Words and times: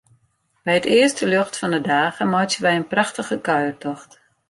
By 0.67 0.73
it 0.79 0.85
earste 0.97 1.25
ljocht 1.31 1.55
fan 1.59 1.75
'e 1.77 1.81
dage 1.89 2.23
meitsje 2.33 2.59
wy 2.63 2.73
in 2.77 2.89
prachtige 2.91 3.37
kuiertocht. 3.47 4.11